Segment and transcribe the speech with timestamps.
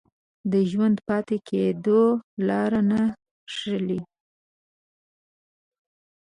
[0.51, 2.01] د ژوندي پاتې کېدو
[2.47, 3.01] لاره نه
[3.53, 3.99] ښييلې